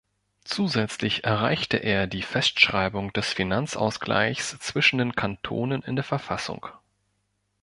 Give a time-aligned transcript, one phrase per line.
[0.45, 6.65] Zusätzlich erreichte er die Festschreibung des Finanzausgleichs zwischen den Kantonen in der Verfassung.